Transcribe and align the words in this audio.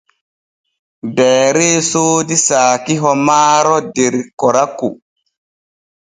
Deere 1.17 1.67
soodi 1.89 2.37
saakiho 2.45 3.11
maaro 3.27 3.75
der 3.95 4.15
Koraku. 4.39 4.89